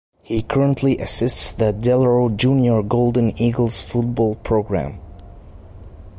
[0.23, 4.97] He currently assists the Del Oro Junior Golden Eagles football program.